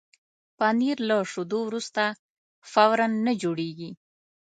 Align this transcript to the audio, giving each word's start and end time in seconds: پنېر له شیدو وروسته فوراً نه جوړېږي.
پنېر 0.57 0.97
له 1.09 1.17
شیدو 1.31 1.59
وروسته 1.67 2.03
فوراً 2.71 3.07
نه 3.25 3.33
جوړېږي. 3.41 3.91